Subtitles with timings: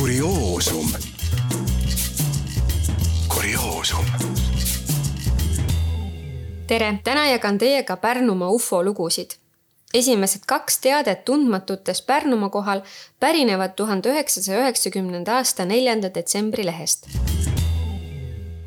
[0.00, 0.86] kurioosum.
[3.34, 4.04] kurioosum.
[6.66, 9.30] tere, täna jagan teiega Pärnumaa ufo lugusid.
[9.94, 12.80] esimesed kaks teadet tundmatutest Pärnumaa kohal
[13.20, 17.06] pärinevad tuhande üheksasaja üheksakümnenda aasta neljanda detsembri lehest.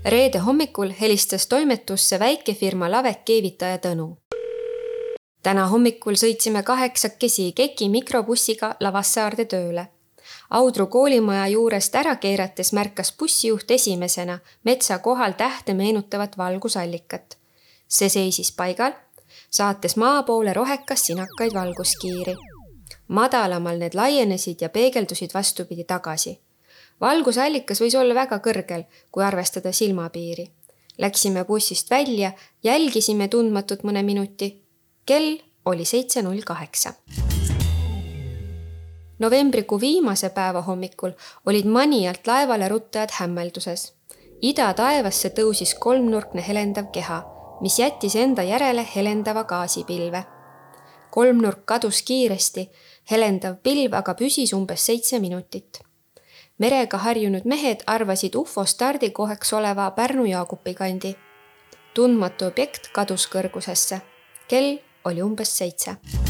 [0.05, 4.17] reede hommikul helistas toimetusse väikefirma Lavek keevitaja Tõnu
[5.43, 9.87] täna hommikul sõitsime kaheksakesi Keki mikrobussiga Lavassaarde tööle
[10.49, 17.37] Audru koolimaja juurest ära keerates märkas bussijuht esimesena metsa kohal tähte meenutavat valgusallikat.
[17.87, 18.91] see seisis paigal,
[19.49, 22.35] saates maa poole rohekas sinakaid valguskiiri.
[23.07, 26.39] madalamal need laienesid ja peegeldusid vastupidi tagasi.
[27.01, 30.51] valgusallikas võis olla väga kõrgel, kui arvestada silmapiiri.
[30.97, 32.31] Läksime bussist välja,
[32.63, 34.63] jälgisime tundmatut mõne minuti.
[35.05, 36.93] kell oli seitse null kaheksa
[39.23, 41.11] novembrikuu viimase päeva hommikul
[41.45, 43.93] olid manijalt laevale ruttajad hämmelduses.
[44.41, 47.21] ida taevasse tõusis kolmnurkne helendav keha,
[47.61, 50.23] mis jättis enda järele helendava gaasipilve.
[51.11, 52.69] kolmnurk kadus kiiresti,
[53.11, 55.79] helendav pilv aga püsis umbes seitse minutit.
[56.57, 61.15] merega harjunud mehed arvasid ufo stardikohaks oleva Pärnu-Jaagupi kandi.
[61.93, 64.01] tundmatu objekt kadus kõrgusesse.
[64.47, 66.22] kell oli umbes seitse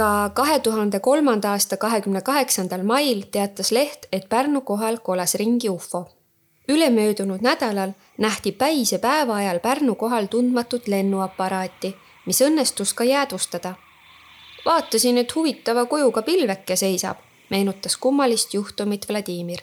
[0.00, 5.68] ka kahe tuhande kolmanda aasta kahekümne kaheksandal mail teatas leht, et Pärnu kohal kolas ringi
[5.68, 6.08] ufo.
[6.68, 13.74] ülemöödunud nädalal nähti päise päeva ajal Pärnu kohal tundmatut lennuaparaati, mis õnnestus ka jäädvustada.
[14.66, 17.16] vaatasin, et huvitava kujuga pilveke seisab,
[17.50, 19.60] meenutas kummalist juhtumit Vladimir.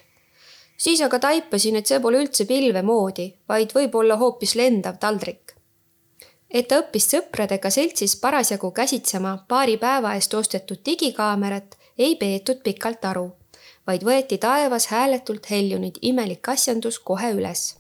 [0.78, 5.57] siis aga taipasin, et see pole üldse pilve moodi, vaid võib-olla hoopis lendav taldrik
[6.52, 13.06] et ta õppis sõpradega seltsis parasjagu käsitsema paari päeva eest ostetud digikaamerat, ei peetud pikalt
[13.06, 13.32] aru,
[13.88, 17.76] vaid võeti taevas hääletult heljunud imelik asjandus kohe üles.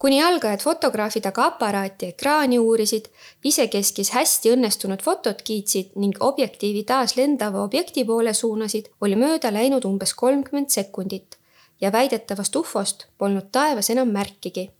[0.00, 3.08] kuni algajad fotograafid aga aparaati ekraani uurisid,
[3.44, 9.84] isekeskis hästi õnnestunud fotot kiitsid ning objektiivi taas lendava objekti poole suunasid, oli mööda läinud
[9.84, 11.36] umbes kolmkümmend sekundit
[11.80, 14.70] ja väidetavast ufost polnud taevas enam märkigi.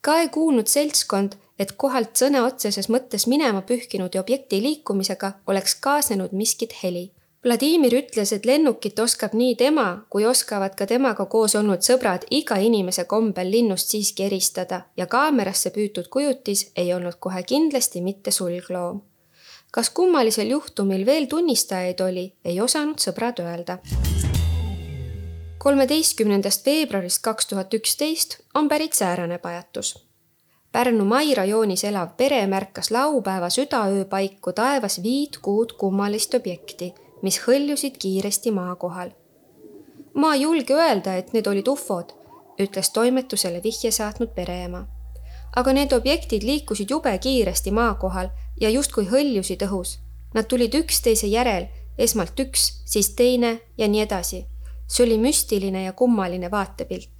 [0.00, 6.32] ka ei kuulnud seltskond et kohalt sõna otseses mõttes minema pühkinud objekti liikumisega oleks kaasnenud
[6.32, 7.10] miskit heli.
[7.44, 12.58] Vladimir ütles, et lennukit oskab nii tema kui oskavad ka temaga koos olnud sõbrad iga
[12.58, 19.00] inimese kombel linnust siiski eristada ja kaamerasse püütud kujutis ei olnud kohe kindlasti mitte sulgloom.
[19.70, 23.78] kas kummalisel juhtumil veel tunnistajaid oli, ei osanud sõbrad öelda
[25.58, 30.07] kolmeteistkümnendast veebruarist kaks tuhat üksteist on pärit säärane pajatus
[30.78, 37.38] Pärnu Mai rajoonis elav pere märkas laupäeva südaöö paiku taevas viit kuud kummalist objekti, mis
[37.46, 39.10] hõljusid kiiresti maa kohal.
[40.14, 42.14] ma ei julge öelda, et need olid ufod,
[42.62, 44.86] ütles toimetusele vihje saatnud pereema.
[45.56, 49.98] aga need objektid liikusid jube kiiresti maa kohal ja justkui hõljusid õhus.
[50.34, 51.66] Nad tulid üksteise järel,
[51.98, 54.46] esmalt üks, siis teine ja nii edasi.
[54.86, 57.17] see oli müstiline ja kummaline vaatepilt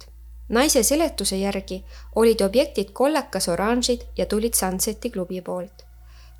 [0.49, 1.83] naise seletuse järgi
[2.15, 5.85] olid objektid kollakas oranžid ja tulid Sunseti klubi poolt.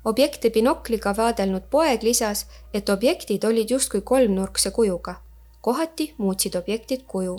[0.04, 5.14] objekte binokliga vaadelnud poeg lisas, et objektid olid justkui kolmnurkse kujuga.
[5.60, 7.38] kohati muutsid objektid kuju.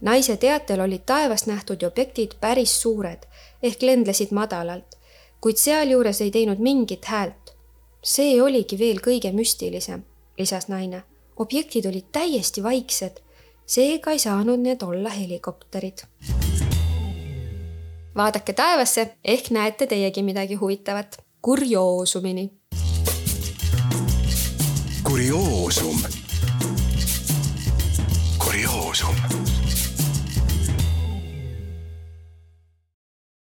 [0.00, 3.26] naise teatel olid taevas nähtud objektid päris suured
[3.62, 4.98] ehk lendlesid madalalt,
[5.40, 7.54] kuid sealjuures ei teinud mingit häält.
[8.02, 10.02] see oligi veel kõige müstilisem,
[10.38, 11.02] lisas naine.
[11.36, 13.23] objektid olid täiesti vaiksed
[13.66, 15.98] seega ei saanud need olla helikopterid.
[18.16, 21.24] vaadake taevasse, ehk näete teiegi midagi huvitavat.
[21.42, 22.50] kurioosumini.
[25.04, 25.98] kurioosum.
[28.38, 29.14] kurioosum